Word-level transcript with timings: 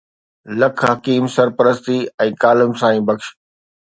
لک 0.59 0.75
حڪيم 0.87 1.25
سربستي 1.35 1.97
۽ 2.27 2.31
ڪلم 2.45 2.71
سائين 2.83 3.03
بخش 3.11 3.25